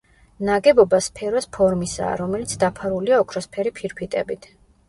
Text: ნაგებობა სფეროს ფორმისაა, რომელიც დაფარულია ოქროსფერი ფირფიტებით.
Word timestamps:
ნაგებობა 0.47 0.99
სფეროს 1.07 1.47
ფორმისაა, 1.59 2.15
რომელიც 2.23 2.57
დაფარულია 2.65 3.23
ოქროსფერი 3.27 3.75
ფირფიტებით. 3.79 4.51